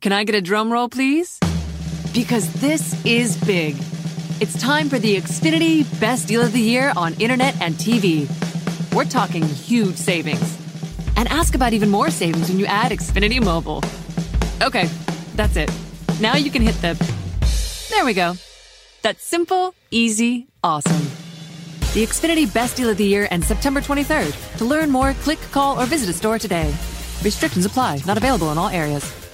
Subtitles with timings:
[0.00, 1.40] Can I get a drum roll, please?
[2.14, 3.74] Because this is big.
[4.40, 8.28] It's time for the Xfinity Best Deal of the Year on Internet and TV.
[8.94, 10.56] We're talking huge savings.
[11.16, 13.82] And ask about even more savings when you add Xfinity Mobile.
[14.62, 14.88] Okay,
[15.34, 15.68] that's it.
[16.20, 16.94] Now you can hit the.
[17.90, 18.36] There we go.
[19.02, 21.08] That's simple, easy, awesome.
[21.92, 24.58] The Xfinity Best Deal of the Year ends September 23rd.
[24.58, 26.72] To learn more, click, call, or visit a store today.
[27.24, 29.27] Restrictions apply, not available in all areas.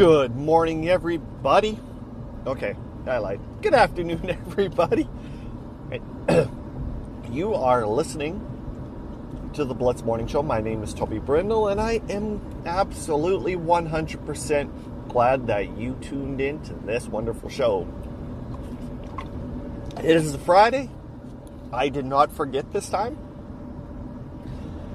[0.00, 1.78] Good morning, everybody.
[2.46, 2.76] Okay,
[3.06, 3.40] I lied.
[3.60, 5.08] Good afternoon, everybody.
[7.32, 8.44] You are listening
[9.54, 10.42] to the Blitz Morning Show.
[10.42, 16.60] My name is Toby Brindle, and I am absolutely 100% glad that you tuned in
[16.62, 17.88] to this wonderful show.
[19.98, 20.90] It is Friday.
[21.72, 23.16] I did not forget this time.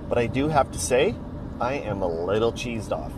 [0.08, 1.16] But I do have to say,
[1.60, 3.12] I am a little cheesed off.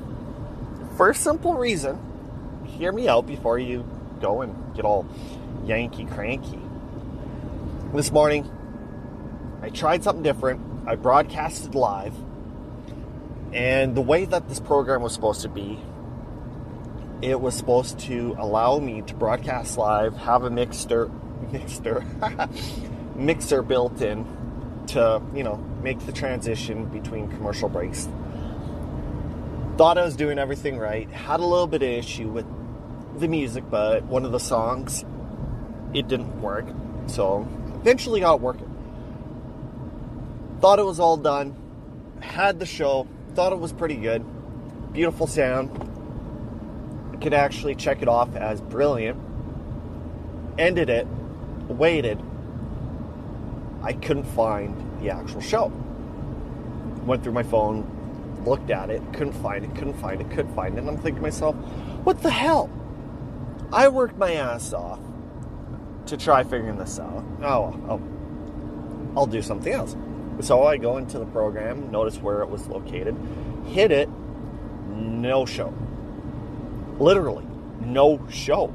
[0.95, 1.99] For a simple reason,
[2.65, 3.85] hear me out before you
[4.21, 5.07] go and get all
[5.65, 6.59] Yankee cranky.
[7.93, 8.51] This morning,
[9.61, 10.59] I tried something different.
[10.85, 12.13] I broadcasted live.
[13.53, 15.79] And the way that this program was supposed to be,
[17.21, 21.09] it was supposed to allow me to broadcast live, have a mixer,
[21.51, 22.05] mixer,
[23.15, 24.25] mixer built in
[24.87, 28.09] to, you know, make the transition between commercial breaks.
[29.77, 31.09] Thought I was doing everything right.
[31.09, 32.45] Had a little bit of issue with
[33.17, 35.05] the music, but one of the songs,
[35.93, 36.65] it didn't work.
[37.07, 37.47] So
[37.81, 38.73] eventually got it working.
[40.59, 41.55] Thought it was all done.
[42.19, 43.07] Had the show.
[43.35, 44.25] Thought it was pretty good.
[44.93, 45.69] Beautiful sound.
[47.21, 49.19] Could actually check it off as brilliant.
[50.57, 51.07] Ended it.
[51.67, 52.21] Waited.
[53.83, 55.71] I couldn't find the actual show.
[57.05, 60.75] Went through my phone, looked at it, couldn't find it, couldn't find it, couldn't find
[60.75, 60.79] it.
[60.79, 61.55] And I'm thinking to myself,
[62.03, 62.69] what the hell?
[63.71, 64.99] I worked my ass off
[66.07, 67.23] to try figuring this out.
[67.43, 67.99] Oh,
[69.15, 69.95] I'll, do something else.
[70.41, 73.15] So I go into the program, notice where it was located,
[73.65, 74.09] hit it,
[74.89, 75.73] no show.
[76.99, 77.45] Literally,
[77.81, 78.73] no show.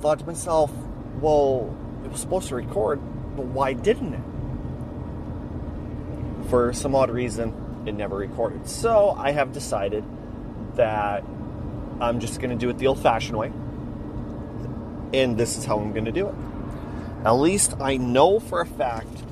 [0.00, 0.70] Thought to myself,
[1.20, 1.74] well,
[2.04, 3.00] it was supposed to record,
[3.36, 4.20] but why didn't it?
[6.48, 8.68] For some odd reason, it never recorded.
[8.68, 10.04] So I have decided
[10.76, 11.24] that
[12.00, 13.52] I'm just going to do it the old fashioned way.
[15.12, 16.34] And this is how I'm going to do it.
[17.24, 19.24] At least I know for a fact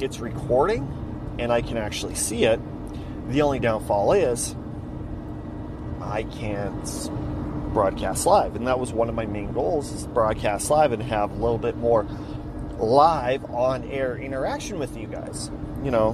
[0.00, 2.60] it's recording and I can actually see it.
[3.30, 4.54] The only downfall is
[6.00, 7.10] I can't
[7.72, 8.56] broadcast live.
[8.56, 11.58] And that was one of my main goals is broadcast live and have a little
[11.58, 12.06] bit more
[12.78, 15.50] live on air interaction with you guys.
[15.82, 16.12] You know,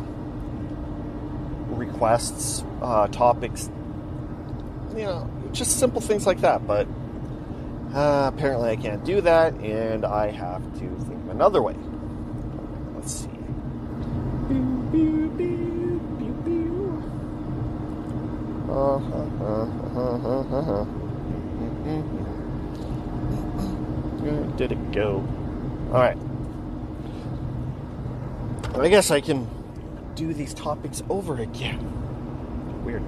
[1.68, 3.70] requests, uh, topics,
[4.96, 6.66] you know, just simple things like that.
[6.66, 6.86] But
[7.94, 11.74] uh, apparently I can't do that, and I have to think of another way.
[12.94, 13.28] Let's see.
[24.20, 25.26] Where did it go?
[25.92, 26.16] All right.
[28.74, 29.48] I guess I can
[30.14, 32.84] do these topics over again.
[32.84, 33.02] Weird.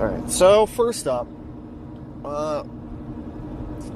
[0.00, 0.30] All right.
[0.30, 1.26] So first up,
[2.24, 2.64] uh,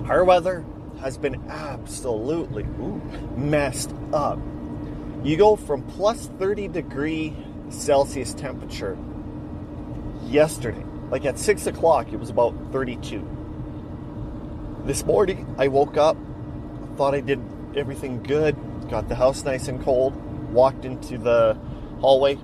[0.09, 0.65] our weather
[1.01, 3.01] has been absolutely ooh,
[3.37, 4.39] messed up.
[5.23, 7.37] You go from plus 30 degree
[7.69, 8.97] Celsius temperature
[10.25, 10.85] yesterday.
[11.11, 13.27] Like at 6 o'clock, it was about 32.
[14.85, 16.17] This morning, I woke up,
[16.97, 17.41] thought I did
[17.77, 18.57] everything good,
[18.89, 20.15] got the house nice and cold,
[20.53, 21.57] walked into the
[22.01, 22.39] hallway,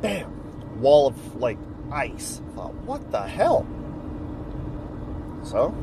[0.00, 1.58] bam, wall of like
[1.90, 2.40] ice.
[2.54, 3.66] Thought, what the hell?
[5.44, 5.74] So,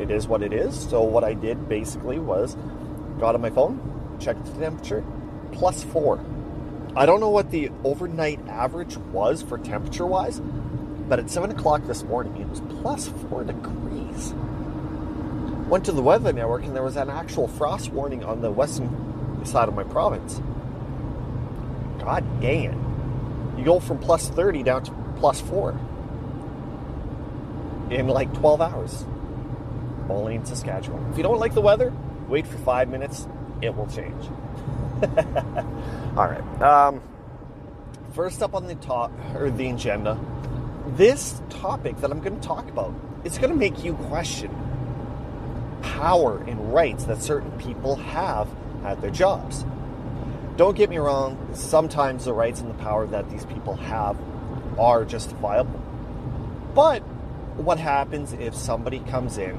[0.00, 0.88] it is what it is.
[0.88, 2.56] So, what I did basically was
[3.18, 5.04] got on my phone, checked the temperature,
[5.52, 6.20] plus four.
[6.96, 10.40] I don't know what the overnight average was for temperature wise,
[11.08, 14.32] but at 7 o'clock this morning, it was plus four degrees.
[15.68, 19.44] Went to the weather network and there was an actual frost warning on the western
[19.44, 20.40] side of my province.
[22.00, 22.74] God it.
[23.56, 25.78] You go from plus 30 down to plus four
[27.90, 29.04] in like 12 hours.
[30.10, 31.10] In Saskatchewan.
[31.12, 31.92] If you don't like the weather,
[32.28, 33.28] wait for five minutes,
[33.62, 34.24] it will change.
[36.16, 36.60] All right.
[36.60, 37.00] Um,
[38.12, 40.18] first up on the top or the agenda,
[40.88, 42.92] this topic that I'm going to talk about
[43.22, 44.50] is going to make you question
[45.82, 48.48] power and rights that certain people have
[48.84, 49.64] at their jobs.
[50.56, 54.16] Don't get me wrong, sometimes the rights and the power that these people have
[54.78, 55.80] are justifiable.
[56.74, 57.00] But
[57.56, 59.58] what happens if somebody comes in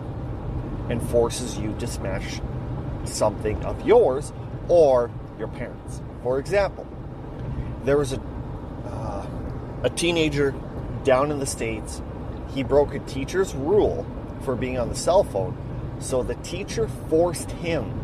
[0.91, 2.41] and forces you to smash
[3.05, 4.33] something of yours
[4.67, 5.09] or
[5.39, 6.01] your parents?
[6.21, 6.85] For example,
[7.85, 8.21] there was a
[8.85, 9.25] uh,
[9.83, 10.53] a teenager
[11.03, 12.01] down in the states.
[12.53, 14.05] He broke a teacher's rule
[14.41, 15.55] for being on the cell phone,
[15.99, 17.97] so the teacher forced him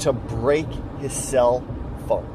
[0.00, 0.66] to break
[0.98, 1.62] his cell
[2.08, 2.26] phone.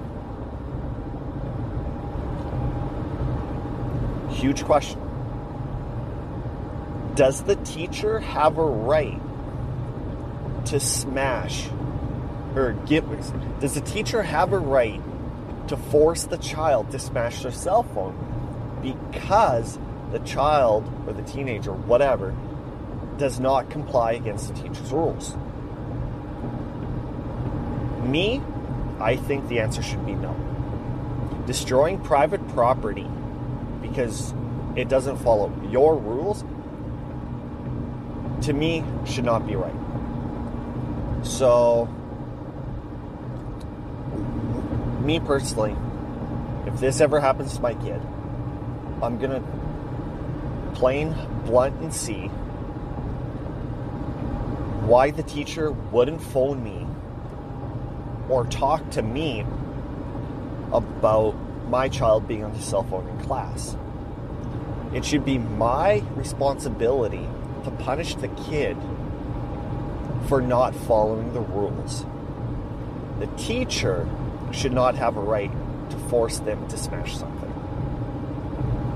[4.32, 5.02] Huge question.
[7.16, 9.22] Does the teacher have a right
[10.66, 11.68] to smash
[12.56, 13.06] or give?
[13.60, 15.02] Does the teacher have a right
[15.68, 18.16] to force the child to smash their cell phone
[18.82, 19.80] because
[20.12, 22.36] the child or the teenager, whatever,
[23.18, 25.36] does not comply against the teacher's rules?
[28.04, 28.42] Me,
[29.00, 30.36] I think the answer should be no.
[31.48, 33.08] Destroying private property
[33.82, 34.34] because
[34.76, 36.44] it doesn't follow your rules,
[38.46, 39.74] to me, should not be right.
[41.26, 41.86] So,
[45.02, 45.76] me personally,
[46.68, 48.00] if this ever happens to my kid,
[49.02, 49.44] I'm gonna
[50.76, 52.28] plain blunt and see
[54.86, 56.86] why the teacher wouldn't phone me
[58.30, 59.46] or talk to me
[60.72, 61.34] about
[61.70, 63.76] my child being on his cell phone in class.
[64.94, 67.28] It should be my responsibility
[67.64, 68.78] to punish the kid
[70.28, 72.06] for not following the rules.
[73.20, 74.08] The teacher
[74.52, 75.52] should not have a right
[75.90, 77.54] to force them to smash something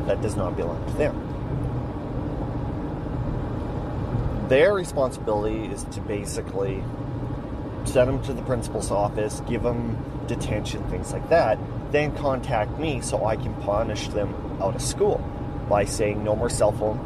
[0.08, 1.26] that does not belong to them.
[4.50, 6.84] Their responsibility is to basically
[7.86, 9.98] send them to the principal's office, give them
[10.28, 11.60] detention, things like that,
[11.92, 15.18] then contact me so I can punish them out of school
[15.70, 17.00] by saying no more cell phone,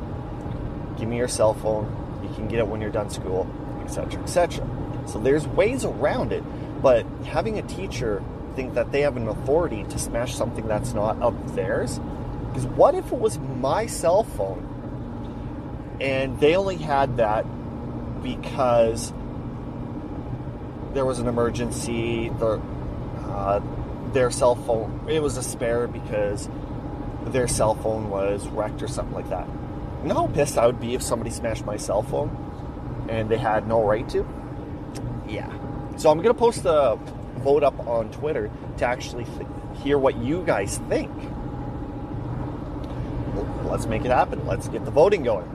[0.98, 1.86] give me your cell phone,
[2.24, 3.46] you can get it when you're done school,
[3.84, 4.68] etc., etc.
[5.06, 6.44] So there's ways around it,
[6.82, 8.24] but having a teacher
[8.56, 12.00] think that they have an authority to smash something that's not of theirs,
[12.50, 14.70] because what if it was my cell phone
[16.00, 17.46] and they only had that
[18.22, 19.12] because
[20.94, 22.62] there was an emergency, the
[23.28, 23.62] uh,
[24.12, 26.48] their cell phone it was a spare because
[27.26, 29.48] their cell phone was wrecked or something like that.
[30.02, 32.43] You know how pissed I would be if somebody smashed my cell phone
[33.14, 34.26] and they had no right to?
[35.28, 35.52] Yeah.
[35.98, 36.98] So I'm gonna post a
[37.38, 39.48] vote up on Twitter to actually th-
[39.84, 41.12] hear what you guys think.
[43.64, 44.46] Let's make it happen.
[44.46, 45.50] Let's get the voting going.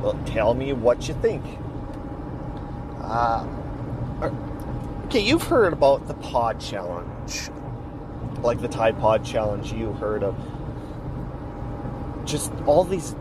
[0.00, 1.44] Well, tell me what you think.
[3.02, 3.46] Uh,
[5.04, 7.50] okay, you've heard about the Pod Challenge,
[8.40, 9.72] like the Tide Pod Challenge.
[9.72, 10.36] You heard of
[12.24, 13.14] just all these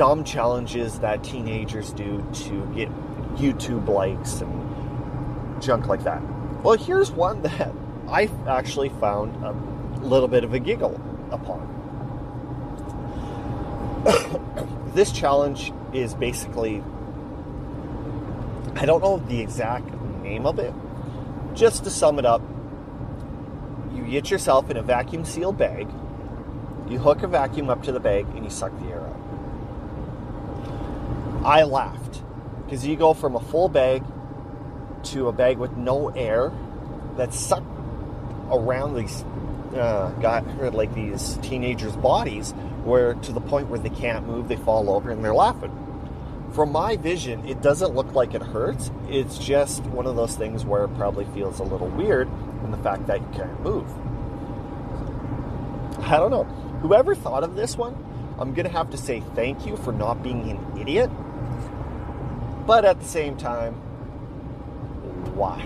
[0.00, 2.88] dumb challenges that teenagers do to get
[3.36, 6.22] YouTube likes and junk like that.
[6.62, 7.70] Well, here's one that
[8.08, 9.52] I actually found a
[10.00, 10.98] little bit of a giggle
[11.30, 11.68] upon.
[14.94, 16.82] this challenge is basically
[18.76, 20.72] I don't know the exact name of it.
[21.52, 22.40] Just to sum it up,
[23.94, 25.90] you get yourself in a vacuum sealed bag,
[26.88, 29.20] you hook a vacuum up to the bag, and you suck the air out.
[31.44, 32.22] I laughed
[32.64, 34.04] because you go from a full bag
[35.04, 36.52] to a bag with no air
[37.16, 37.66] that's sucked
[38.50, 39.24] around these
[39.74, 42.52] uh, got like these teenagers' bodies,
[42.84, 45.76] where to the point where they can't move, they fall over, and they're laughing.
[46.52, 48.90] From my vision, it doesn't look like it hurts.
[49.08, 52.28] It's just one of those things where it probably feels a little weird
[52.64, 53.88] in the fact that you can't move.
[56.00, 56.44] I don't know.
[56.82, 57.94] Whoever thought of this one,
[58.38, 61.10] I'm gonna have to say thank you for not being an idiot.
[62.70, 63.74] But at the same time,
[65.34, 65.60] why?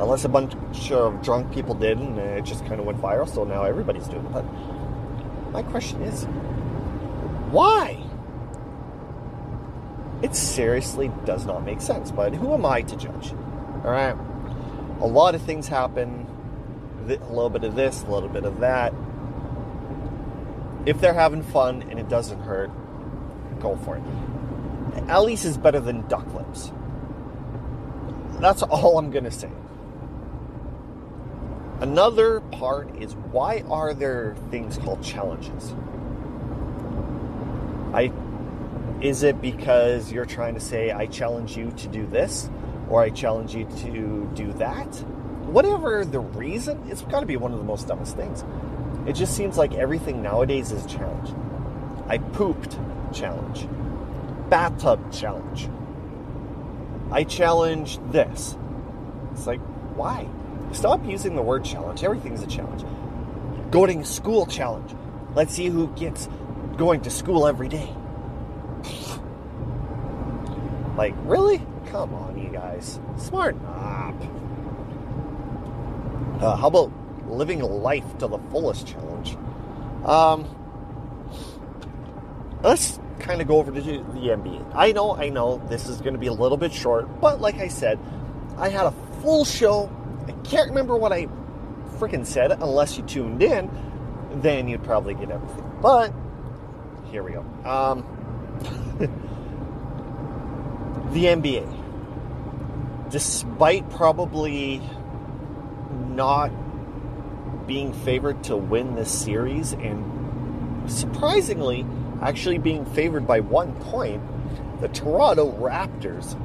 [0.00, 0.54] Unless a bunch
[0.92, 4.24] of drunk people did and it just kind of went viral, so now everybody's doing
[4.24, 4.32] it.
[4.32, 4.46] But
[5.52, 6.24] my question is,
[7.50, 8.02] why?
[10.22, 13.34] It seriously does not make sense, but who am I to judge?
[13.84, 14.16] All right.
[15.02, 16.26] A lot of things happen,
[17.02, 18.94] a little bit of this, a little bit of that.
[20.86, 22.70] If they're having fun and it doesn't hurt,
[23.60, 24.02] go for it.
[25.08, 26.72] At least it's better than duck lips.
[28.40, 29.50] That's all I'm going to say.
[31.80, 35.74] Another part is why are there things called challenges?
[37.92, 38.12] I
[39.00, 42.48] is it because you're trying to say I challenge you to do this
[42.88, 44.86] or I challenge you to do that?
[45.46, 48.44] Whatever the reason, it's got to be one of the most dumbest things.
[49.06, 51.34] It just seems like everything nowadays is a challenge.
[52.08, 52.78] I pooped
[53.12, 53.68] challenge.
[54.54, 55.68] Bathtub challenge.
[57.10, 58.56] I challenge this.
[59.32, 59.58] It's like,
[59.96, 60.28] why?
[60.70, 62.04] Stop using the word challenge.
[62.04, 62.84] Everything's a challenge.
[63.72, 64.94] Going to school challenge.
[65.34, 66.28] Let's see who gets
[66.76, 67.92] going to school every day.
[70.96, 71.60] Like, really?
[71.86, 73.00] Come on, you guys.
[73.16, 74.14] Smart up.
[76.40, 76.92] Uh, how about
[77.26, 79.36] living life to the fullest challenge?
[80.04, 80.46] Um,
[82.62, 84.72] let's kind of go over to the NBA.
[84.74, 87.58] I know, I know, this is going to be a little bit short, but like
[87.58, 87.98] I said,
[88.56, 88.92] I had a
[89.22, 89.90] full show.
[90.26, 91.26] I can't remember what I
[91.98, 93.70] freaking said unless you tuned in.
[94.42, 95.70] Then you'd probably get everything.
[95.80, 96.12] But
[97.10, 97.40] here we go.
[97.64, 98.04] Um,
[101.12, 104.82] the NBA, despite probably
[106.08, 106.50] not
[107.66, 111.86] being favored to win this series and surprisingly
[112.22, 114.22] actually being favored by one point,
[114.80, 116.36] the Toronto Raptors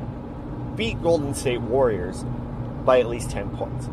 [0.76, 2.24] beat Golden State Warriors
[2.86, 3.90] by at least 10 points.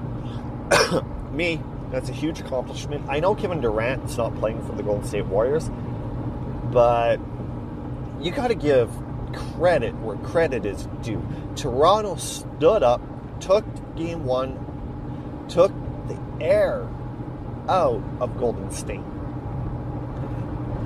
[1.32, 3.04] Me, that's a huge accomplishment.
[3.08, 5.70] I know Kevin Durant is not playing for the Golden State Warriors,
[6.72, 7.18] but
[8.20, 8.90] you got to give
[9.32, 11.22] credit where credit is due.
[11.54, 13.00] Toronto stood up,
[13.40, 13.64] took
[13.96, 15.72] game one, took
[16.08, 16.88] the air
[17.68, 19.00] out of Golden State.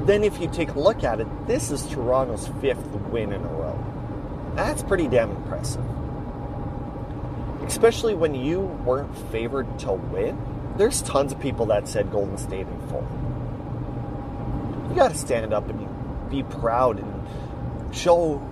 [0.03, 3.49] Then, if you take a look at it, this is Toronto's fifth win in a
[3.49, 4.53] row.
[4.57, 5.85] That's pretty damn impressive.
[7.63, 10.39] Especially when you weren't favored to win.
[10.77, 13.07] There's tons of people that said Golden State in full.
[14.89, 18.43] You got to stand up and be proud and show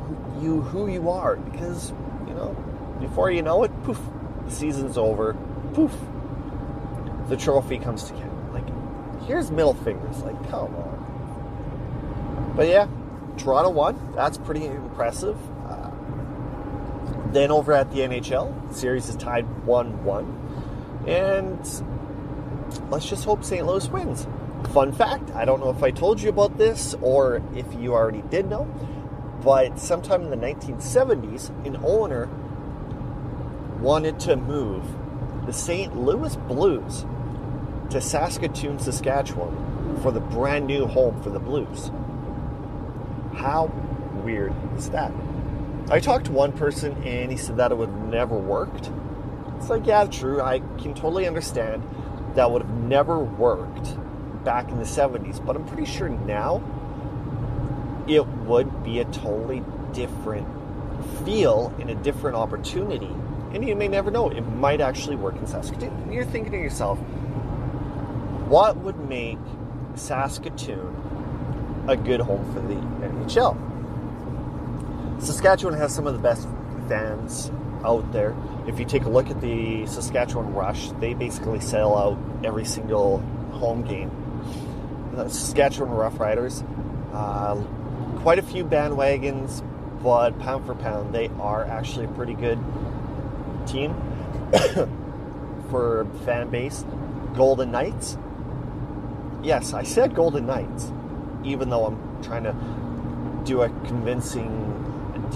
[0.40, 1.90] you who you are because,
[2.26, 2.54] you know,
[3.00, 3.98] before you know it, poof,
[4.44, 5.34] the season's over.
[5.74, 5.92] Poof,
[7.28, 8.34] the trophy comes to Canada.
[8.52, 10.18] Like, here's middle fingers.
[10.22, 10.98] Like, come on.
[12.58, 12.88] But yeah,
[13.36, 14.14] Toronto won.
[14.16, 15.38] That's pretty impressive.
[15.64, 15.92] Uh,
[17.30, 21.04] then over at the NHL, series is tied 1 1.
[21.06, 21.60] And
[22.90, 23.64] let's just hope St.
[23.64, 24.26] Louis wins.
[24.72, 28.22] Fun fact I don't know if I told you about this or if you already
[28.22, 28.64] did know,
[29.44, 32.28] but sometime in the 1970s, an owner
[33.78, 34.82] wanted to move
[35.46, 35.96] the St.
[35.96, 37.06] Louis Blues
[37.90, 41.92] to Saskatoon, Saskatchewan for the brand new home for the Blues.
[43.38, 43.66] How
[44.24, 45.12] weird is that?
[45.90, 48.90] I talked to one person and he said that it would have never worked.
[49.56, 50.42] It's like, yeah, true.
[50.42, 51.84] I can totally understand
[52.34, 53.96] that would have never worked
[54.44, 56.64] back in the 70s, but I'm pretty sure now
[58.08, 60.48] it would be a totally different
[61.24, 63.14] feel and a different opportunity.
[63.52, 66.10] And you may never know, it might actually work in Saskatoon.
[66.12, 66.98] You're thinking to yourself,
[68.48, 69.38] what would make
[69.94, 71.17] Saskatoon
[71.88, 72.74] a good home for the
[73.06, 73.56] NHL?
[75.20, 76.46] Saskatchewan has some of the best
[76.88, 77.50] fans
[77.84, 78.36] out there.
[78.66, 83.18] If you take a look at the Saskatchewan Rush, they basically sell out every single
[83.52, 84.10] home game.
[85.14, 86.62] The Saskatchewan Roughriders,
[87.12, 87.56] uh,
[88.20, 89.62] quite a few bandwagons,
[90.02, 92.58] but pound for pound, they are actually a pretty good
[93.66, 93.94] team
[95.70, 96.84] for fan base.
[97.34, 98.16] Golden Knights.
[99.42, 100.92] Yes, I said Golden Knights,
[101.44, 102.54] even though I'm trying to
[103.44, 104.74] do a convincing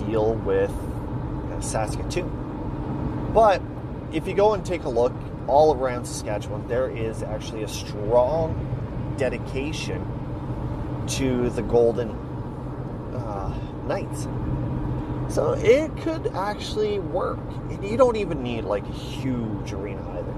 [0.06, 3.30] deal with uh, Saskatoon.
[3.32, 3.62] But
[4.12, 5.14] if you go and take a look
[5.46, 10.06] all around Saskatchewan, there is actually a strong dedication
[11.08, 12.10] to the Golden
[13.14, 14.28] uh, Knights.
[15.28, 17.40] So it could actually work.
[17.70, 20.34] And you don't even need like a huge arena either.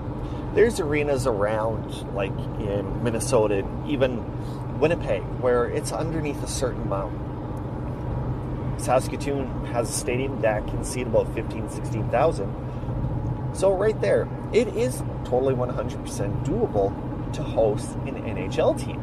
[0.55, 2.31] There's arenas around, like
[2.61, 4.25] in Minnesota, even
[4.85, 7.19] Winnipeg, where it's underneath a certain mountain.
[8.79, 13.55] Saskatoon has a stadium that can seat about 15, 16,000.
[13.55, 19.01] So, right there, it is totally 100% doable to host an NHL team.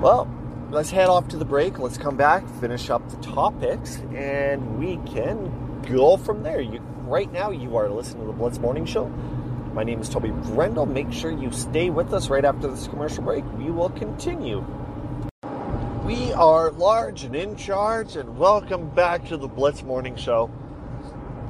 [0.00, 0.26] Well,
[0.70, 1.78] let's head off to the break.
[1.78, 6.62] Let's come back, finish up the topics, and we can go from there.
[6.62, 9.12] You, right now, you are listening to the Blitz Morning Show.
[9.72, 10.84] My name is Toby Brendel.
[10.84, 13.42] Make sure you stay with us right after this commercial break.
[13.54, 14.62] We will continue.
[16.04, 20.50] We are large and in charge, and welcome back to the Blitz Morning Show.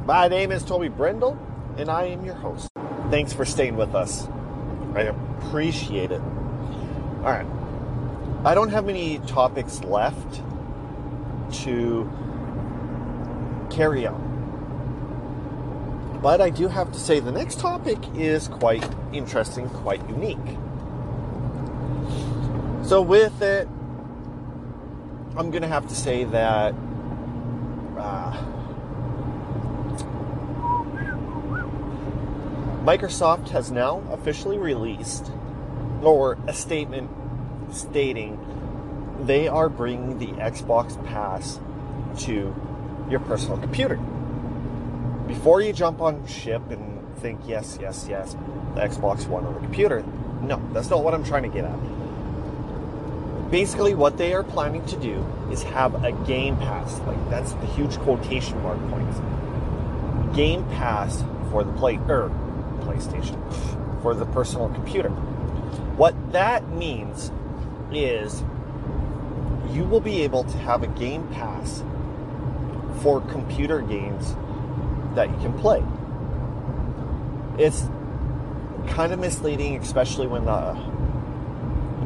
[0.07, 1.37] My name is Toby Brendel,
[1.77, 2.69] and I am your host.
[3.11, 4.29] Thanks for staying with us.
[4.95, 6.21] I appreciate it.
[6.21, 7.47] All right.
[8.45, 10.43] I don't have many topics left
[11.65, 12.09] to
[13.69, 14.07] carry.
[16.23, 20.39] But I do have to say the next topic is quite interesting, quite unique.
[22.85, 23.67] So, with it,
[25.37, 26.75] I'm going to have to say that
[27.99, 28.45] uh,
[32.85, 35.31] Microsoft has now officially released
[36.03, 37.11] or a statement
[37.73, 38.39] stating
[39.23, 41.61] they are bringing the Xbox Pass
[42.25, 42.55] to
[43.09, 43.99] your personal computer.
[45.33, 48.37] Before you jump on ship and think, yes, yes, yes,
[48.75, 50.05] the Xbox One on the computer,
[50.43, 53.51] no, that's not what I'm trying to get at.
[53.51, 57.01] Basically, what they are planning to do is have a Game Pass.
[57.01, 59.19] Like, that's the huge quotation mark points.
[60.37, 62.31] Game Pass for the play, er,
[62.81, 63.41] PlayStation,
[64.03, 65.09] for the personal computer.
[65.97, 67.33] What that means
[67.91, 68.45] is
[69.71, 71.83] you will be able to have a Game Pass
[73.01, 74.37] for computer games
[75.15, 75.83] that you can play.
[77.59, 77.83] It's
[78.89, 80.75] kind of misleading, especially when the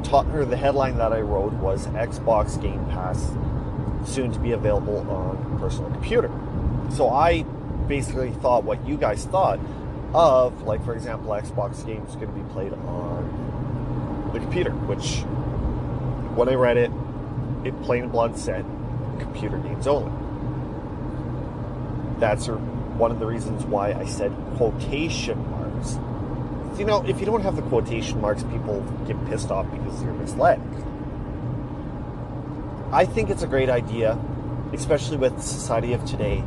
[0.02, 3.32] top, or the headline that I wrote was Xbox Game Pass
[4.04, 6.30] soon to be available on personal computer.
[6.90, 7.42] So I
[7.88, 9.58] basically thought what you guys thought
[10.14, 15.22] of, like for example, Xbox games going to be played on the computer, which
[16.36, 16.90] when I read it,
[17.64, 18.64] it plain and blunt said
[19.18, 20.12] computer games only.
[22.18, 22.48] That's
[22.98, 25.98] one of the reasons why I said quotation marks.
[26.78, 30.12] You know, if you don't have the quotation marks, people get pissed off because you're
[30.12, 30.60] misled.
[32.92, 34.18] I think it's a great idea,
[34.72, 36.42] especially with the society of today,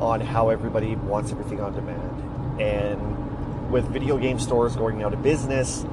[0.00, 2.60] on how everybody wants everything on demand.
[2.60, 5.84] And with video game stores going out of business,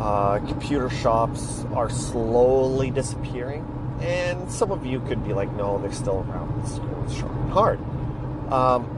[0.00, 3.64] uh, computer shops are slowly disappearing.
[4.00, 6.60] And some of you could be like, no, they're still around.
[6.62, 7.80] It's and hard.
[8.50, 8.94] Um,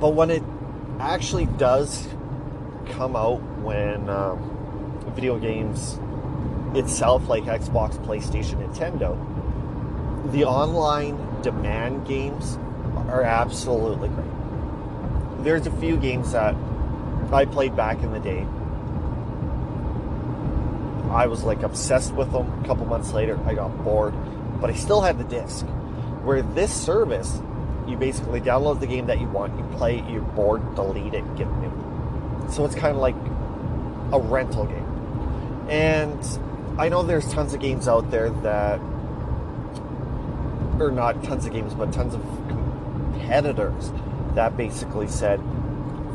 [0.00, 0.42] but when it
[0.98, 2.08] actually does
[2.90, 5.98] come out, when um, video games
[6.74, 9.16] itself, like Xbox, PlayStation, Nintendo,
[10.32, 12.58] the online demand games
[13.08, 15.44] are absolutely great.
[15.44, 16.54] There's a few games that
[17.32, 18.46] I played back in the day.
[21.10, 22.62] I was like obsessed with them.
[22.62, 24.14] A couple months later, I got bored,
[24.60, 25.66] but I still had the disc.
[26.24, 27.40] Where this service,
[27.86, 31.24] you basically download the game that you want, you play it, you're bored, delete it,
[31.36, 31.72] get new.
[32.50, 33.16] So it's kind of like
[34.12, 35.66] a rental game.
[35.68, 36.20] And
[36.78, 38.78] I know there's tons of games out there that,
[40.80, 43.92] or not tons of games, but tons of competitors
[44.34, 45.40] that basically said,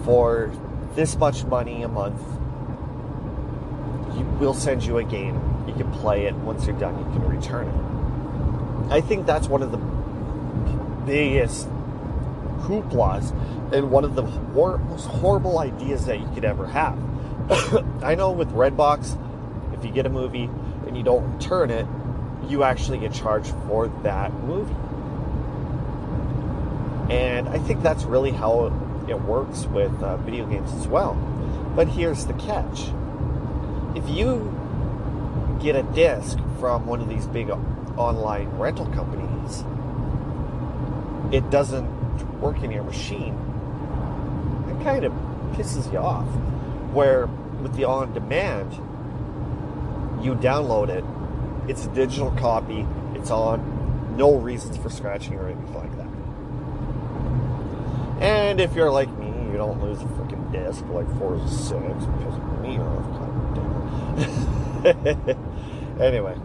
[0.03, 0.51] for
[0.95, 2.21] this much money a month,
[4.17, 5.41] you, we'll send you a game.
[5.67, 6.36] You can play it.
[6.36, 8.91] Once you're done, you can return it.
[8.91, 9.96] I think that's one of the
[11.07, 11.67] biggest
[12.59, 13.31] hooplas
[13.73, 16.97] and one of the hor- most horrible ideas that you could ever have.
[18.03, 19.17] I know with Redbox,
[19.73, 20.49] if you get a movie
[20.85, 21.87] and you don't return it,
[22.47, 24.75] you actually get charged for that movie.
[27.11, 28.65] And I think that's really how
[29.07, 31.13] it works with uh, video games as well.
[31.75, 32.89] But here's the catch
[33.95, 34.53] if you
[35.61, 37.49] get a disc from one of these big
[37.97, 39.63] online rental companies,
[41.31, 41.87] it doesn't
[42.39, 43.33] work in your machine.
[44.69, 45.11] It kind of
[45.53, 46.27] pisses you off.
[46.93, 47.27] Where
[47.61, 48.73] with the on demand,
[50.23, 51.03] you download it,
[51.69, 56.07] it's a digital copy, it's on, no reasons for scratching or anything like that.
[58.21, 62.61] And if you're like me, you don't lose a freaking disc like Forza 6, pisses
[62.61, 63.03] me off.
[65.99, 66.37] Anyway,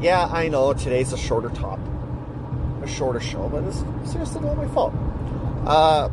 [0.00, 1.80] yeah, I know today's a shorter top,
[2.84, 3.78] a shorter show, but it's
[4.10, 4.94] seriously not my fault.
[5.66, 6.08] Uh,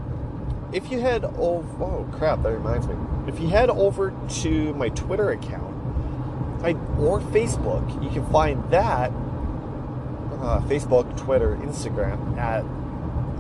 [0.74, 2.96] if you head over, oh crap, that reminds me.
[3.28, 5.72] If you head over to my Twitter account,
[6.64, 9.12] I, or Facebook, you can find that
[10.42, 12.64] uh, Facebook, Twitter, Instagram at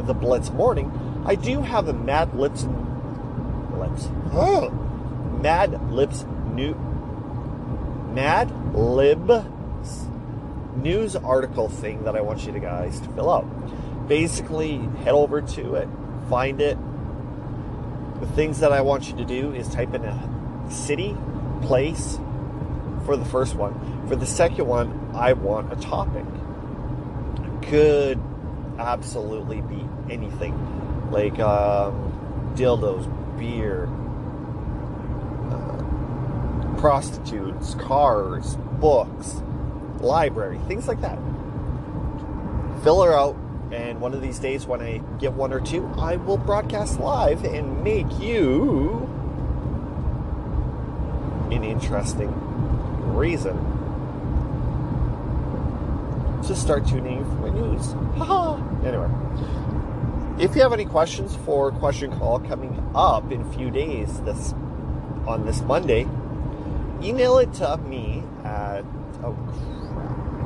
[0.05, 0.91] the Blitz Morning.
[1.25, 2.65] I do have a Mad Lips,
[3.73, 4.09] Lips,
[5.41, 6.73] Mad Lips new,
[8.13, 9.45] Mad Libs
[10.75, 14.07] news article thing that I want you to guys to fill out.
[14.07, 15.87] Basically, head over to it,
[16.29, 16.77] find it.
[18.19, 21.15] The things that I want you to do is type in a city,
[21.61, 22.19] place
[23.05, 24.07] for the first one.
[24.07, 26.25] For the second one, I want a topic.
[27.63, 28.21] Could
[28.77, 30.55] absolutely be anything
[31.11, 33.07] like um, dildos,
[33.37, 33.87] beer,
[35.51, 39.41] uh, prostitutes, cars, books,
[40.01, 41.17] library, things like that.
[42.83, 43.35] Fill her out,
[43.71, 47.43] and one of these days when I get one or two, I will broadcast live
[47.45, 49.07] and make you
[51.51, 52.31] an interesting
[53.15, 53.57] reason
[56.43, 57.93] to start tuning in for my news.
[58.17, 58.55] Haha.
[58.85, 59.09] anyway,
[60.43, 64.53] if you have any questions for question call coming up in a few days, this
[65.27, 66.07] on this Monday,
[67.03, 68.83] email it to me at
[69.23, 69.37] oh.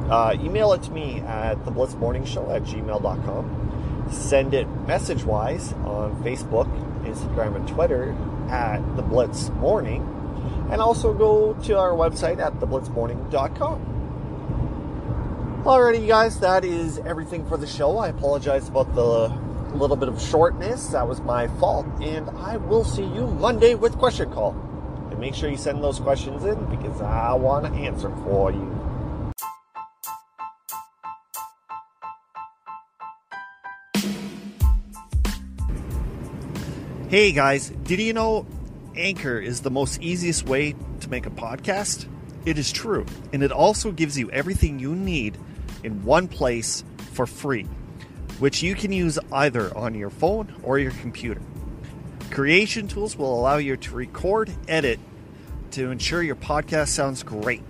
[0.10, 4.08] Uh, email it to me at the Blitz Morning Show at gmail.com.
[4.12, 6.68] Send it message wise on Facebook,
[7.04, 8.16] Instagram, and Twitter
[8.50, 10.04] at the Blitz Morning.
[10.72, 13.94] And also go to our website at theblitzmorning.com.
[15.64, 17.98] Alrighty, guys, that is everything for the show.
[17.98, 19.30] I apologize about the
[19.76, 20.88] little bit of shortness.
[20.88, 21.88] That was my fault.
[22.02, 24.52] And I will see you Monday with Question Call.
[25.10, 28.85] And make sure you send those questions in because I want to answer for you.
[37.16, 38.46] Hey guys, did you know
[38.94, 42.08] Anchor is the most easiest way to make a podcast?
[42.44, 43.06] It is true.
[43.32, 45.38] And it also gives you everything you need
[45.82, 47.64] in one place for free,
[48.40, 51.40] which you can use either on your phone or your computer.
[52.32, 55.00] Creation tools will allow you to record, edit
[55.72, 57.64] to ensure your podcast sounds great.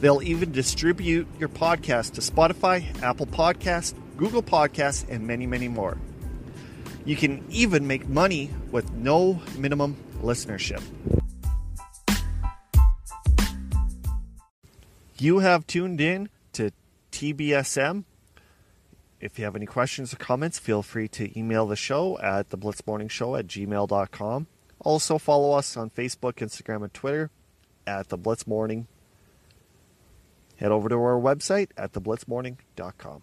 [0.00, 5.96] They'll even distribute your podcast to Spotify, Apple Podcasts, Google Podcasts, and many, many more.
[7.06, 10.82] You can even make money with no minimum listenership.
[15.18, 16.72] You have tuned in to
[17.12, 18.04] TBSM.
[19.20, 22.58] If you have any questions or comments, feel free to email the show at the
[22.58, 24.46] blitzmorningshow at gmail.com.
[24.80, 27.30] Also, follow us on Facebook, Instagram, and Twitter
[27.86, 28.88] at the Blitz Morning.
[30.56, 33.22] Head over to our website at theblitzmorning.com.